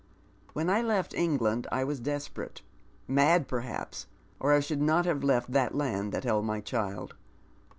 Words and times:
When 0.53 0.67
I 0.67 0.81
left 0.81 1.13
England 1.13 1.67
I 1.71 1.83
was 1.83 1.99
desperate— 1.99 2.63
uiiid, 3.07 3.47
perhaps, 3.47 4.07
or 4.39 4.51
I 4.51 4.59
should 4.59 4.81
not 4.81 5.05
have 5.05 5.23
left 5.23 5.51
the 5.53 5.69
land 5.73 6.11
that 6.11 6.23
held 6.23 6.43
my 6.43 6.59
cliild. 6.59 7.11